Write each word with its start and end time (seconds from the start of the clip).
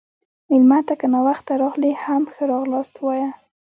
مېلمه 0.49 0.79
ته 0.87 0.93
که 0.99 1.05
ناوخته 1.13 1.53
راغلی، 1.63 1.91
هم 2.03 2.21
ښه 2.33 2.43
راغلاست 2.53 2.93
ووایه. 2.97 3.29